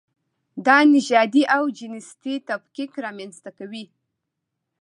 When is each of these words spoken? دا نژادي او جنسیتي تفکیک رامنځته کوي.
دا 0.65 0.77
نژادي 0.95 1.43
او 1.55 1.63
جنسیتي 1.77 2.35
تفکیک 2.49 2.91
رامنځته 3.05 3.51
کوي. 3.57 3.85